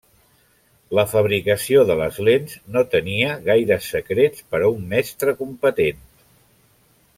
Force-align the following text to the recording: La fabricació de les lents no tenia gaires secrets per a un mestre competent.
La 0.99 1.03
fabricació 1.11 1.83
de 1.89 1.97
les 1.99 2.17
lents 2.29 2.55
no 2.77 2.83
tenia 2.95 3.37
gaires 3.51 3.91
secrets 3.97 4.49
per 4.55 4.63
a 4.63 4.73
un 4.79 4.91
mestre 4.95 5.37
competent. 5.45 6.03